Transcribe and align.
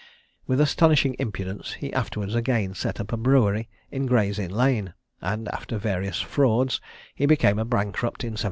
With 0.47 0.59
astonishing 0.59 1.15
impudence 1.19 1.73
he 1.73 1.93
afterwards 1.93 2.33
again 2.33 2.73
set 2.73 2.99
up 2.99 3.13
a 3.13 3.17
brewery 3.17 3.69
in 3.91 4.07
Gray's 4.07 4.39
Inn 4.39 4.49
Lane; 4.49 4.95
and 5.21 5.47
after 5.49 5.77
various 5.77 6.19
frauds, 6.19 6.81
he 7.13 7.27
became 7.27 7.59
a 7.59 7.65
bankrupt 7.65 8.23
in 8.23 8.31
1776. 8.33 8.39